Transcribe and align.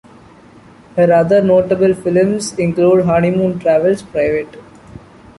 Her 0.95 1.13
other 1.13 1.43
notable 1.43 1.93
films 1.93 2.57
include 2.57 3.05
Honeymoon 3.05 3.59
Travels 3.59 4.01
Pvt. 4.01 4.55